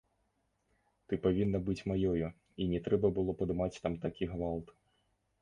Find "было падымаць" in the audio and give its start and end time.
3.19-3.71